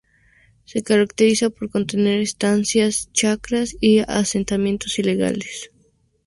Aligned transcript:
Se 0.65 0.81
caracteriza 0.81 1.51
por 1.51 1.69
contener 1.69 2.21
estancias, 2.21 3.11
chacras 3.13 3.77
y 3.79 3.99
asentamientos 3.99 4.97
ilegales. 4.97 5.69